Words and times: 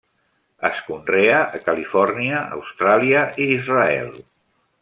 Es 0.69 0.79
conrea 0.85 1.35
a 1.59 1.61
Califòrnia, 1.67 2.41
Austràlia 2.59 3.25
i 3.45 3.51
Israel. 3.61 4.13